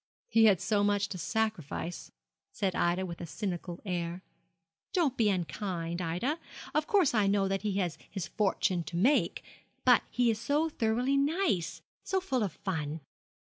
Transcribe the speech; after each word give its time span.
'He 0.29 0.45
had 0.45 0.59
so 0.59 0.83
much 0.83 1.09
to 1.09 1.19
sacrifice,' 1.19 2.11
said 2.51 2.73
Ida, 2.73 3.05
with 3.05 3.21
a 3.21 3.27
cynical 3.27 3.79
air. 3.85 4.23
'Don't 4.93 5.15
be 5.15 5.29
unkind, 5.29 6.01
Ida. 6.01 6.39
Of 6.73 6.87
course 6.87 7.13
I 7.13 7.27
know 7.27 7.47
that 7.47 7.61
he 7.61 7.73
has 7.73 7.99
his 8.09 8.25
fortune 8.27 8.81
to 8.85 8.95
make; 8.97 9.43
but 9.85 10.01
he 10.09 10.31
is 10.31 10.41
so 10.41 10.69
thoroughly 10.69 11.17
nice 11.17 11.83
so 12.03 12.19
full 12.19 12.41
of 12.41 12.53
fun.' 12.53 13.01